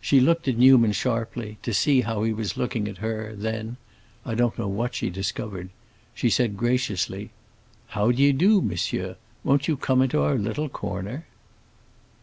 She 0.00 0.20
looked 0.20 0.48
at 0.48 0.56
Newman 0.56 0.92
sharply, 0.92 1.58
to 1.60 1.74
see 1.74 2.00
how 2.00 2.22
he 2.22 2.32
was 2.32 2.56
looking 2.56 2.88
at 2.88 2.96
her, 2.96 3.34
then—I 3.36 4.34
don't 4.34 4.58
know 4.58 4.68
what 4.68 4.94
she 4.94 5.10
discovered—she 5.10 6.30
said 6.30 6.56
graciously, 6.56 7.28
"How 7.88 8.10
d' 8.10 8.18
ye 8.20 8.32
do, 8.32 8.62
monsieur? 8.62 9.16
won't 9.44 9.68
you 9.68 9.76
come 9.76 10.00
into 10.00 10.22
our 10.22 10.38
little 10.38 10.70
corner?" 10.70 11.26